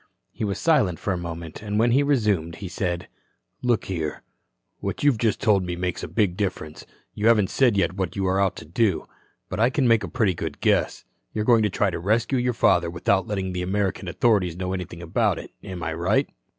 [0.31, 3.07] He was silent for a moment, and when he resumed, he said:
[3.61, 4.23] "Look here.
[4.79, 6.87] What you've just told me makes a big difference.
[7.13, 9.05] You haven't said yet what you are out to do.
[9.47, 11.05] But I can make a pretty good guess.
[11.35, 15.03] You're going to try to rescue your father without letting the American authorities know anything
[15.03, 15.51] about it.
[15.63, 16.27] Am I right?"